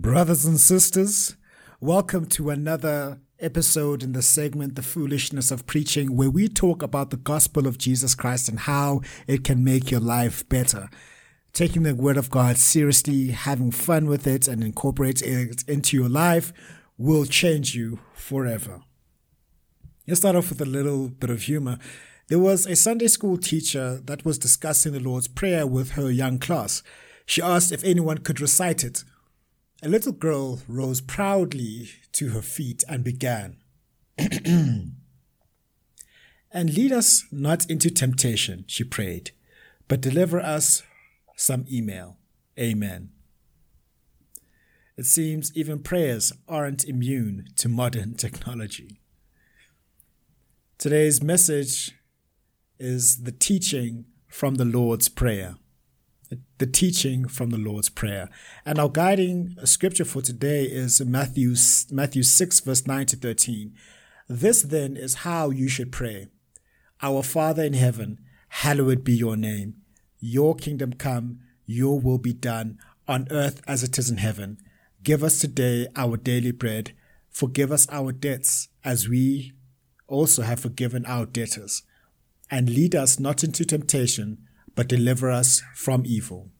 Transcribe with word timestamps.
Brothers 0.00 0.46
and 0.46 0.58
sisters, 0.58 1.36
welcome 1.78 2.24
to 2.28 2.48
another 2.48 3.20
episode 3.38 4.02
in 4.02 4.12
the 4.12 4.22
segment 4.22 4.74
The 4.74 4.82
Foolishness 4.82 5.50
of 5.50 5.66
Preaching, 5.66 6.16
where 6.16 6.30
we 6.30 6.48
talk 6.48 6.82
about 6.82 7.10
the 7.10 7.18
gospel 7.18 7.66
of 7.66 7.76
Jesus 7.76 8.14
Christ 8.14 8.48
and 8.48 8.60
how 8.60 9.02
it 9.26 9.44
can 9.44 9.62
make 9.62 9.90
your 9.90 10.00
life 10.00 10.48
better. 10.48 10.88
Taking 11.52 11.82
the 11.82 11.94
word 11.94 12.16
of 12.16 12.30
God 12.30 12.56
seriously, 12.56 13.32
having 13.32 13.70
fun 13.70 14.06
with 14.06 14.26
it, 14.26 14.48
and 14.48 14.64
incorporating 14.64 15.50
it 15.50 15.68
into 15.68 15.98
your 15.98 16.08
life 16.08 16.54
will 16.96 17.26
change 17.26 17.74
you 17.74 18.00
forever. 18.14 18.80
Let's 20.08 20.20
start 20.20 20.34
off 20.34 20.48
with 20.48 20.62
a 20.62 20.64
little 20.64 21.10
bit 21.10 21.28
of 21.28 21.42
humor. 21.42 21.76
There 22.28 22.38
was 22.38 22.64
a 22.64 22.74
Sunday 22.74 23.08
school 23.08 23.36
teacher 23.36 24.00
that 24.06 24.24
was 24.24 24.38
discussing 24.38 24.94
the 24.94 25.00
Lord's 25.00 25.28
Prayer 25.28 25.66
with 25.66 25.90
her 25.90 26.10
young 26.10 26.38
class. 26.38 26.82
She 27.26 27.42
asked 27.42 27.70
if 27.70 27.84
anyone 27.84 28.18
could 28.18 28.40
recite 28.40 28.82
it. 28.82 29.04
A 29.82 29.88
little 29.88 30.12
girl 30.12 30.60
rose 30.68 31.00
proudly 31.00 31.88
to 32.12 32.30
her 32.30 32.42
feet 32.42 32.84
and 32.86 33.02
began. 33.02 33.56
and 34.18 34.94
lead 36.52 36.92
us 36.92 37.24
not 37.32 37.70
into 37.70 37.90
temptation, 37.90 38.64
she 38.66 38.84
prayed, 38.84 39.30
but 39.88 40.02
deliver 40.02 40.38
us 40.38 40.82
some 41.34 41.64
email. 41.72 42.18
Amen. 42.58 43.10
It 44.98 45.06
seems 45.06 45.56
even 45.56 45.82
prayers 45.82 46.34
aren't 46.46 46.84
immune 46.84 47.46
to 47.56 47.70
modern 47.70 48.14
technology. 48.18 49.00
Today's 50.76 51.22
message 51.22 51.92
is 52.78 53.22
the 53.22 53.32
teaching 53.32 54.04
from 54.28 54.56
the 54.56 54.66
Lord's 54.66 55.08
Prayer 55.08 55.56
the 56.58 56.66
teaching 56.66 57.26
from 57.26 57.50
the 57.50 57.58
Lord's 57.58 57.88
Prayer. 57.88 58.28
And 58.64 58.78
our 58.78 58.88
guiding 58.88 59.56
scripture 59.64 60.04
for 60.04 60.22
today 60.22 60.64
is 60.64 61.00
Matthew, 61.00 61.54
Matthew 61.90 62.22
6, 62.22 62.60
verse 62.60 62.86
9 62.86 63.06
to 63.06 63.16
13. 63.16 63.74
This 64.28 64.62
then 64.62 64.96
is 64.96 65.16
how 65.16 65.50
you 65.50 65.68
should 65.68 65.90
pray 65.90 66.28
Our 67.02 67.22
Father 67.22 67.64
in 67.64 67.72
heaven, 67.72 68.18
hallowed 68.48 69.02
be 69.02 69.12
your 69.12 69.36
name. 69.36 69.76
Your 70.20 70.54
kingdom 70.54 70.92
come, 70.92 71.40
your 71.66 71.98
will 71.98 72.18
be 72.18 72.32
done 72.32 72.78
on 73.08 73.26
earth 73.30 73.60
as 73.66 73.82
it 73.82 73.98
is 73.98 74.10
in 74.10 74.18
heaven. 74.18 74.58
Give 75.02 75.24
us 75.24 75.40
today 75.40 75.88
our 75.96 76.16
daily 76.16 76.52
bread. 76.52 76.92
Forgive 77.30 77.72
us 77.72 77.88
our 77.90 78.12
debts 78.12 78.68
as 78.84 79.08
we 79.08 79.52
also 80.06 80.42
have 80.42 80.60
forgiven 80.60 81.06
our 81.06 81.26
debtors. 81.26 81.82
And 82.50 82.68
lead 82.68 82.94
us 82.94 83.18
not 83.18 83.42
into 83.42 83.64
temptation 83.64 84.46
but 84.74 84.88
deliver 84.88 85.30
us 85.30 85.62
from 85.74 86.04
evil. 86.06 86.50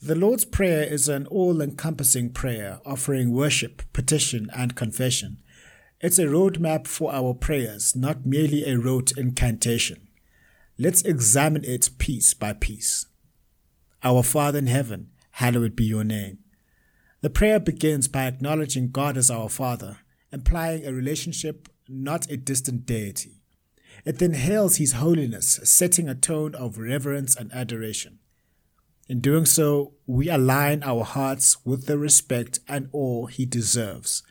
The 0.00 0.14
Lord's 0.14 0.44
Prayer 0.44 0.84
is 0.84 1.08
an 1.08 1.26
all 1.26 1.60
encompassing 1.60 2.30
prayer 2.30 2.80
offering 2.86 3.32
worship, 3.32 3.82
petition, 3.92 4.48
and 4.56 4.76
confession. 4.76 5.38
It's 6.00 6.20
a 6.20 6.26
roadmap 6.26 6.86
for 6.86 7.12
our 7.12 7.34
prayers, 7.34 7.96
not 7.96 8.24
merely 8.24 8.64
a 8.64 8.78
rote 8.78 9.10
incantation. 9.18 10.06
Let's 10.78 11.02
examine 11.02 11.64
it 11.64 11.90
piece 11.98 12.32
by 12.34 12.52
piece. 12.52 13.06
Our 14.04 14.22
Father 14.22 14.60
in 14.60 14.68
heaven, 14.68 15.10
hallowed 15.32 15.74
be 15.74 15.84
your 15.84 16.04
name. 16.04 16.38
The 17.20 17.30
prayer 17.30 17.58
begins 17.58 18.06
by 18.06 18.26
acknowledging 18.26 18.92
God 18.92 19.16
as 19.16 19.28
our 19.28 19.48
Father, 19.48 19.98
implying 20.32 20.86
a 20.86 20.92
relationship, 20.92 21.68
not 21.88 22.30
a 22.30 22.36
distant 22.36 22.86
deity. 22.86 23.37
It 24.04 24.18
then 24.18 24.34
hails 24.34 24.76
His 24.76 24.92
holiness, 24.92 25.60
setting 25.64 26.08
a 26.08 26.14
tone 26.14 26.54
of 26.54 26.78
reverence 26.78 27.36
and 27.36 27.52
adoration. 27.52 28.18
In 29.08 29.20
doing 29.20 29.46
so, 29.46 29.94
we 30.06 30.28
align 30.28 30.82
our 30.82 31.04
hearts 31.04 31.64
with 31.64 31.86
the 31.86 31.98
respect 31.98 32.60
and 32.68 32.88
awe 32.92 33.26
He 33.26 33.46
deserves, 33.46 34.22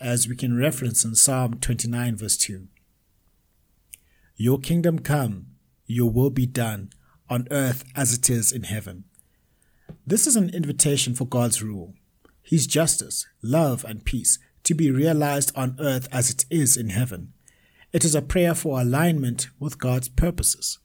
as 0.00 0.26
we 0.26 0.34
can 0.34 0.56
reference 0.56 1.04
in 1.04 1.14
Psalm 1.14 1.58
29, 1.60 2.16
verse 2.16 2.36
2. 2.36 2.66
Your 4.36 4.58
kingdom 4.58 4.98
come, 4.98 5.46
your 5.86 6.10
will 6.10 6.30
be 6.30 6.46
done, 6.46 6.90
on 7.28 7.46
earth 7.50 7.84
as 7.94 8.12
it 8.12 8.28
is 8.28 8.50
in 8.50 8.64
heaven. 8.64 9.04
This 10.06 10.26
is 10.26 10.34
an 10.34 10.50
invitation 10.50 11.14
for 11.14 11.26
God's 11.26 11.62
rule, 11.62 11.94
His 12.42 12.66
justice, 12.66 13.26
love, 13.42 13.84
and 13.84 14.04
peace 14.04 14.38
to 14.64 14.74
be 14.74 14.90
realized 14.90 15.52
on 15.54 15.76
earth 15.78 16.08
as 16.10 16.30
it 16.30 16.44
is 16.50 16.76
in 16.76 16.90
heaven. 16.90 17.32
It 17.92 18.04
is 18.04 18.14
a 18.14 18.22
prayer 18.22 18.54
for 18.54 18.80
alignment 18.80 19.48
with 19.58 19.78
God's 19.78 20.08
purposes. 20.08 20.78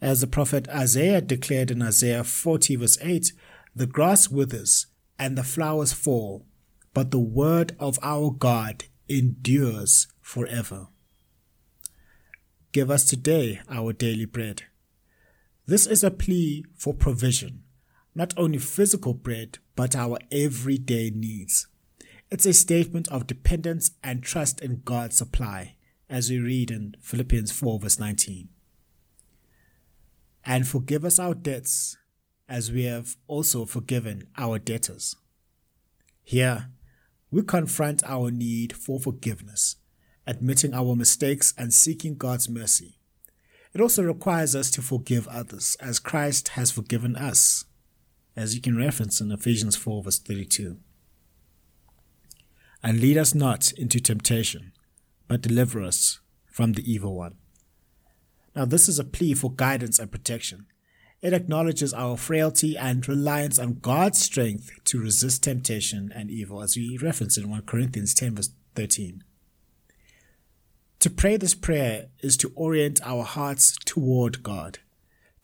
As 0.00 0.22
the 0.22 0.26
prophet 0.26 0.68
Isaiah 0.68 1.20
declared 1.20 1.70
in 1.70 1.82
Isaiah 1.82 2.24
40, 2.24 2.76
verse 2.76 2.98
8, 3.02 3.32
the 3.74 3.86
grass 3.86 4.30
withers 4.30 4.86
and 5.18 5.36
the 5.36 5.42
flowers 5.42 5.92
fall, 5.92 6.46
but 6.94 7.10
the 7.10 7.18
word 7.18 7.76
of 7.78 7.98
our 8.02 8.30
God 8.30 8.84
endures 9.06 10.06
forever. 10.22 10.88
Give 12.72 12.90
us 12.90 13.04
today 13.04 13.60
our 13.70 13.92
daily 13.92 14.24
bread. 14.24 14.62
This 15.66 15.86
is 15.86 16.02
a 16.02 16.10
plea 16.10 16.64
for 16.74 16.94
provision, 16.94 17.64
not 18.14 18.32
only 18.38 18.58
physical 18.58 19.12
bread, 19.12 19.58
but 19.74 19.94
our 19.94 20.18
everyday 20.32 21.10
needs. 21.10 21.66
It's 22.30 22.46
a 22.46 22.54
statement 22.54 23.08
of 23.08 23.26
dependence 23.26 23.90
and 24.02 24.22
trust 24.22 24.60
in 24.62 24.80
God's 24.84 25.18
supply 25.18 25.76
as 26.08 26.30
we 26.30 26.38
read 26.38 26.70
in 26.70 26.94
Philippians 27.00 27.52
4, 27.52 27.80
verse 27.80 27.98
19. 27.98 28.48
And 30.44 30.66
forgive 30.66 31.04
us 31.04 31.18
our 31.18 31.34
debts 31.34 31.96
as 32.48 32.70
we 32.70 32.84
have 32.84 33.16
also 33.26 33.64
forgiven 33.64 34.28
our 34.36 34.58
debtors. 34.58 35.16
Here, 36.22 36.70
we 37.30 37.42
confront 37.42 38.04
our 38.04 38.30
need 38.30 38.74
for 38.74 39.00
forgiveness, 39.00 39.76
admitting 40.26 40.74
our 40.74 40.94
mistakes 40.94 41.52
and 41.58 41.74
seeking 41.74 42.16
God's 42.16 42.48
mercy. 42.48 42.98
It 43.74 43.80
also 43.80 44.04
requires 44.04 44.54
us 44.54 44.70
to 44.72 44.82
forgive 44.82 45.28
others 45.28 45.76
as 45.80 45.98
Christ 45.98 46.48
has 46.48 46.70
forgiven 46.70 47.16
us, 47.16 47.64
as 48.34 48.54
you 48.54 48.60
can 48.60 48.76
reference 48.76 49.20
in 49.20 49.32
Ephesians 49.32 49.76
4, 49.76 50.04
verse 50.04 50.18
32. 50.18 50.78
And 52.82 53.00
lead 53.00 53.18
us 53.18 53.34
not 53.34 53.72
into 53.72 53.98
temptation, 54.00 54.72
but 55.28 55.42
deliver 55.42 55.82
us 55.82 56.20
from 56.46 56.72
the 56.72 56.90
evil 56.90 57.14
one. 57.14 57.36
Now, 58.54 58.64
this 58.64 58.88
is 58.88 58.98
a 58.98 59.04
plea 59.04 59.34
for 59.34 59.52
guidance 59.52 59.98
and 59.98 60.10
protection. 60.10 60.66
It 61.20 61.32
acknowledges 61.32 61.92
our 61.92 62.16
frailty 62.16 62.76
and 62.76 63.06
reliance 63.08 63.58
on 63.58 63.80
God's 63.80 64.18
strength 64.18 64.70
to 64.84 65.00
resist 65.00 65.42
temptation 65.42 66.12
and 66.14 66.30
evil, 66.30 66.62
as 66.62 66.76
we 66.76 66.98
reference 66.98 67.36
in 67.36 67.50
1 67.50 67.62
Corinthians 67.62 68.14
10, 68.14 68.36
verse 68.36 68.50
13. 68.74 69.24
To 71.00 71.10
pray 71.10 71.36
this 71.36 71.54
prayer 71.54 72.06
is 72.20 72.36
to 72.38 72.52
orient 72.54 73.00
our 73.02 73.24
hearts 73.24 73.76
toward 73.84 74.42
God, 74.42 74.78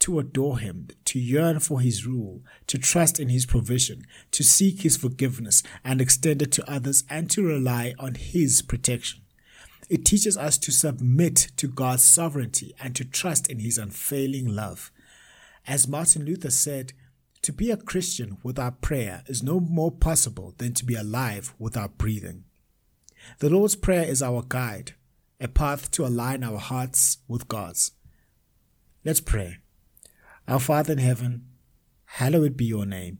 to 0.00 0.18
adore 0.18 0.58
Him, 0.58 0.88
to 1.06 1.18
yearn 1.18 1.60
for 1.60 1.80
His 1.80 2.06
rule, 2.06 2.42
to 2.66 2.78
trust 2.78 3.20
in 3.20 3.28
His 3.28 3.46
provision, 3.46 4.02
to 4.30 4.42
seek 4.42 4.82
His 4.82 4.96
forgiveness 4.96 5.62
and 5.84 6.00
extend 6.00 6.42
it 6.42 6.52
to 6.52 6.70
others, 6.70 7.04
and 7.08 7.30
to 7.30 7.42
rely 7.42 7.94
on 7.98 8.14
His 8.14 8.62
protection. 8.62 9.21
It 9.88 10.04
teaches 10.04 10.36
us 10.36 10.58
to 10.58 10.72
submit 10.72 11.48
to 11.56 11.68
God's 11.68 12.04
sovereignty 12.04 12.74
and 12.80 12.94
to 12.96 13.04
trust 13.04 13.50
in 13.50 13.58
His 13.58 13.78
unfailing 13.78 14.48
love. 14.48 14.90
As 15.66 15.88
Martin 15.88 16.24
Luther 16.24 16.50
said, 16.50 16.92
to 17.42 17.52
be 17.52 17.70
a 17.72 17.76
Christian 17.76 18.38
without 18.44 18.80
prayer 18.80 19.24
is 19.26 19.42
no 19.42 19.58
more 19.58 19.90
possible 19.90 20.54
than 20.58 20.74
to 20.74 20.84
be 20.84 20.94
alive 20.94 21.54
without 21.58 21.98
breathing. 21.98 22.44
The 23.40 23.50
Lord's 23.50 23.74
Prayer 23.74 24.04
is 24.04 24.22
our 24.22 24.44
guide, 24.46 24.94
a 25.40 25.48
path 25.48 25.90
to 25.92 26.06
align 26.06 26.44
our 26.44 26.58
hearts 26.58 27.18
with 27.26 27.48
God's. 27.48 27.92
Let's 29.04 29.20
pray. 29.20 29.58
Our 30.46 30.60
Father 30.60 30.92
in 30.92 30.98
heaven, 30.98 31.46
hallowed 32.04 32.56
be 32.56 32.64
your 32.64 32.86
name. 32.86 33.18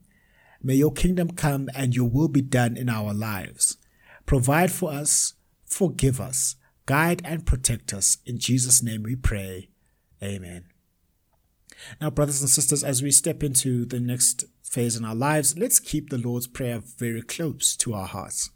May 0.61 0.75
your 0.75 0.93
kingdom 0.93 1.31
come 1.31 1.69
and 1.75 1.93
your 1.93 2.09
will 2.09 2.29
be 2.29 2.41
done 2.41 2.77
in 2.77 2.87
our 2.87 3.13
lives. 3.13 3.77
Provide 4.25 4.71
for 4.71 4.91
us, 4.91 5.33
forgive 5.73 6.21
us, 6.21 6.55
guide 6.85 7.21
and 7.25 7.45
protect 7.45 7.93
us. 7.93 8.17
In 8.25 8.39
Jesus' 8.39 8.83
name 8.83 9.03
we 9.03 9.15
pray. 9.15 9.69
Amen. 10.21 10.65
Now, 11.99 12.09
brothers 12.09 12.41
and 12.41 12.49
sisters, 12.49 12.83
as 12.83 13.01
we 13.01 13.11
step 13.11 13.43
into 13.43 13.85
the 13.85 13.99
next 13.99 14.45
phase 14.63 14.95
in 14.95 15.03
our 15.03 15.15
lives, 15.15 15.57
let's 15.57 15.79
keep 15.79 16.09
the 16.09 16.17
Lord's 16.17 16.47
Prayer 16.47 16.79
very 16.79 17.21
close 17.21 17.75
to 17.77 17.93
our 17.93 18.07
hearts. 18.07 18.51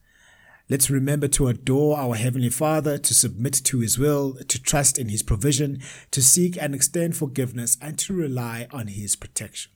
Let's 0.69 0.89
remember 0.89 1.27
to 1.29 1.47
adore 1.47 1.97
our 1.97 2.15
Heavenly 2.15 2.49
Father, 2.49 2.97
to 2.97 3.13
submit 3.13 3.53
to 3.65 3.79
His 3.79 3.97
will, 3.97 4.35
to 4.47 4.61
trust 4.61 4.97
in 4.97 5.09
His 5.09 5.23
provision, 5.23 5.81
to 6.11 6.21
seek 6.21 6.57
and 6.61 6.75
extend 6.75 7.15
forgiveness, 7.15 7.77
and 7.81 7.97
to 7.99 8.13
rely 8.13 8.67
on 8.71 8.87
His 8.87 9.15
protection. 9.15 9.71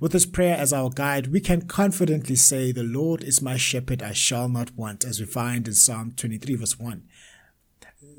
With 0.00 0.12
this 0.12 0.26
prayer 0.26 0.56
as 0.56 0.72
our 0.72 0.90
guide, 0.90 1.28
we 1.28 1.40
can 1.40 1.62
confidently 1.62 2.36
say, 2.36 2.72
The 2.72 2.82
Lord 2.82 3.22
is 3.22 3.42
my 3.42 3.56
shepherd, 3.56 4.02
I 4.02 4.12
shall 4.12 4.48
not 4.48 4.76
want, 4.76 5.04
as 5.04 5.18
we 5.18 5.26
find 5.26 5.66
in 5.66 5.74
Psalm 5.74 6.12
23, 6.16 6.54
verse 6.56 6.78
1 6.78 7.02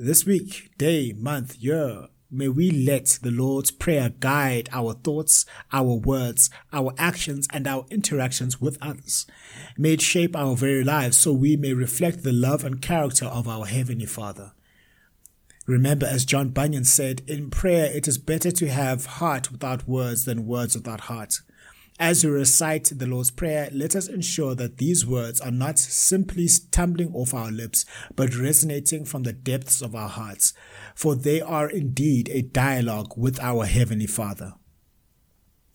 this 0.02 0.26
week, 0.26 0.72
day, 0.78 1.12
month, 1.12 1.58
year, 1.58 2.08
may 2.32 2.48
we 2.48 2.72
let 2.72 3.20
the 3.22 3.32
Lord's 3.32 3.70
Prayer 3.70 4.10
guide 4.10 4.70
our 4.72 4.94
thoughts, 4.94 5.46
our 5.74 5.96
words, 5.96 6.50
our 6.72 6.94
actions, 6.98 7.50
and 7.52 7.68
our 7.68 7.86
interactions 7.90 8.62
with 8.62 8.78
others. 8.82 9.28
May 9.78 9.94
it 9.94 10.02
shape 10.02 10.38
our 10.38 10.56
very 10.56 10.86
lives 10.86 11.18
so 11.18 11.34
we 11.34 11.58
may 11.58 11.74
reflect 11.74 12.24
the 12.24 12.32
love 12.32 12.64
and 12.64 12.82
character 12.82 13.26
of 13.26 13.50
our 13.50 13.66
Heavenly 13.66 14.06
Father. 14.06 14.54
Remember, 15.68 16.06
as 16.06 16.24
John 16.24 16.50
Bunyan 16.50 16.86
said, 16.86 17.22
in 17.28 17.50
prayer 17.50 17.92
it 17.94 18.08
is 18.08 18.18
better 18.18 18.52
to 18.52 18.70
have 18.70 19.06
heart 19.06 19.52
without 19.52 19.86
words 19.86 20.24
than 20.24 20.48
words 20.48 20.76
without 20.76 21.02
heart. 21.02 21.42
As 22.02 22.24
we 22.24 22.32
recite 22.32 22.86
the 22.96 23.06
Lord's 23.06 23.30
Prayer, 23.30 23.70
let 23.74 23.94
us 23.94 24.08
ensure 24.08 24.56
that 24.56 24.78
these 24.78 25.06
words 25.06 25.42
are 25.42 25.52
not 25.52 25.78
simply 25.78 26.48
tumbling 26.72 27.14
off 27.14 27.34
our 27.34 27.52
lips, 27.52 27.86
but 28.16 28.38
resonating 28.38 29.04
from 29.04 29.24
the 29.24 29.34
depths 29.34 29.82
of 29.82 29.94
our 29.94 30.08
hearts, 30.08 30.54
for 30.96 31.14
they 31.14 31.42
are 31.42 31.70
indeed 31.70 32.30
a 32.30 32.42
dialogue 32.42 33.18
with 33.18 33.38
our 33.42 33.66
Heavenly 33.66 34.08
Father. 34.08 34.54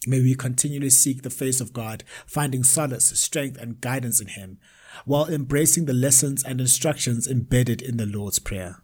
May 0.07 0.23
we 0.23 0.35
continually 0.35 0.89
seek 0.89 1.23
the 1.23 1.29
face 1.31 1.61
of 1.61 1.75
God, 1.75 2.05
finding 2.27 2.65
solace, 2.65 3.07
strength, 3.21 3.59
and 3.59 3.83
guidance 3.83 4.19
in 4.19 4.29
Him, 4.29 4.59
while 5.05 5.27
embracing 5.27 5.85
the 5.85 5.93
lessons 5.93 6.43
and 6.43 6.59
instructions 6.59 7.27
embedded 7.27 7.83
in 7.83 7.99
the 7.99 8.07
Lord's 8.07 8.39
Prayer. 8.39 8.83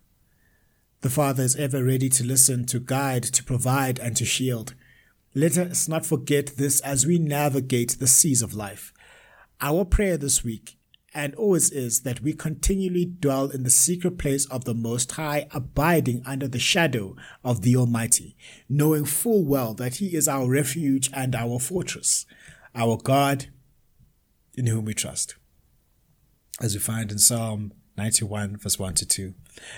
The 1.01 1.11
Father 1.11 1.45
is 1.45 1.57
ever 1.57 1.83
ready 1.83 2.11
to 2.11 2.25
listen, 2.25 2.67
to 2.67 2.81
guide, 2.81 3.23
to 3.23 3.43
provide, 3.43 3.99
and 3.99 4.15
to 4.19 4.27
shield. 4.27 4.75
Let 5.35 5.57
us 5.59 5.87
not 5.87 6.05
forget 6.05 6.57
this 6.57 6.81
as 6.81 7.07
we 7.07 7.19
navigate 7.19 7.99
the 7.99 8.09
seas 8.09 8.43
of 8.43 8.55
life. 8.55 8.93
Our 9.61 9.85
prayer 9.85 10.17
this 10.17 10.43
week 10.43 10.77
and 11.15 11.35
always 11.37 11.71
is 11.71 12.01
that 12.01 12.21
we 12.21 12.33
continually 12.33 13.05
dwell 13.05 13.49
in 13.49 13.63
the 13.63 13.71
secret 13.71 14.19
place 14.19 14.47
of 14.47 14.65
the 14.65 14.75
Most 14.75 15.13
High, 15.13 15.47
abiding 15.53 16.23
under 16.25 16.49
the 16.49 16.59
shadow 16.59 17.17
of 17.45 17.63
the 17.63 17.77
Almighty, 17.77 18.37
knowing 18.69 19.05
full 19.05 19.45
well 19.45 19.75
that 19.75 19.97
He 19.97 20.15
is 20.17 20.27
our 20.27 20.49
refuge 20.49 21.11
and 21.13 21.35
our 21.35 21.59
fortress, 21.59 22.27
our 22.75 22.97
God 22.97 23.47
in 24.55 24.67
whom 24.67 24.85
we 24.85 24.95
trust. 24.95 25.37
As 26.61 26.75
we 26.75 26.81
find 26.81 27.11
in 27.11 27.19
Psalm 27.19 27.73
91, 27.97 28.57
verse 28.57 28.79
1 28.79 28.95
to 28.95 29.07
2. 29.07 29.35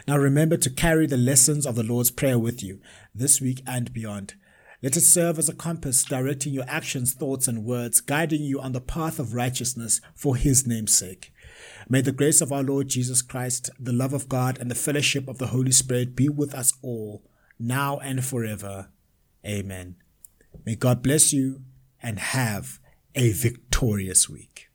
Now 0.06 0.16
remember 0.16 0.56
to 0.56 0.70
carry 0.70 1.06
the 1.06 1.16
lessons 1.16 1.66
of 1.66 1.75
the 1.75 1.82
Lord's 1.82 2.10
Prayer 2.10 2.38
with 2.38 2.62
you 2.62 2.81
this 3.14 3.40
week 3.40 3.62
and 3.66 3.93
beyond. 3.93 4.34
Let 4.82 4.96
it 4.96 5.02
serve 5.02 5.38
as 5.38 5.49
a 5.49 5.55
compass 5.55 6.02
directing 6.02 6.52
your 6.52 6.64
actions, 6.67 7.12
thoughts, 7.12 7.46
and 7.46 7.64
words, 7.64 8.00
guiding 8.00 8.43
you 8.43 8.61
on 8.61 8.73
the 8.73 8.81
path 8.81 9.20
of 9.20 9.32
righteousness 9.32 10.00
for 10.14 10.34
his 10.34 10.67
name's 10.67 10.93
sake. 10.93 11.32
May 11.88 12.00
the 12.00 12.11
grace 12.11 12.40
of 12.40 12.50
our 12.50 12.64
Lord 12.64 12.88
Jesus 12.88 13.23
Christ, 13.23 13.70
the 13.79 13.93
love 13.93 14.12
of 14.12 14.29
God, 14.29 14.58
and 14.58 14.69
the 14.69 14.75
fellowship 14.75 15.29
of 15.29 15.38
the 15.38 15.49
Holy 15.49 15.70
Spirit 15.70 16.17
be 16.17 16.29
with 16.29 16.52
us 16.52 16.73
all, 16.82 17.23
now 17.61 17.99
and 17.99 18.25
forever. 18.25 18.88
Amen. 19.46 19.96
May 20.67 20.75
God 20.75 21.00
bless 21.00 21.32
you 21.32 21.62
and 22.02 22.19
have 22.19 22.81
a 23.14 23.31
victorious 23.31 24.28
week. 24.28 24.69